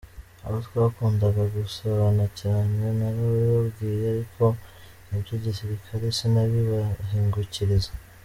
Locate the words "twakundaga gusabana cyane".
0.65-2.81